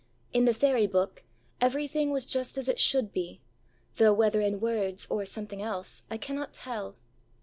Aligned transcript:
In 0.33 0.45
the 0.45 0.53
fairy 0.55 0.87
book, 0.87 1.21
everything 1.61 2.09
was 2.09 2.25
just 2.25 2.57
as 2.57 2.67
it 2.67 2.79
should 2.79 3.13
be, 3.13 3.39
though 3.97 4.13
whether 4.13 4.41
in 4.41 4.59
words 4.59 5.05
or 5.11 5.25
something 5.27 5.61
else, 5.61 6.01
I 6.09 6.17
cannot 6.17 6.55
tell. 6.55 6.95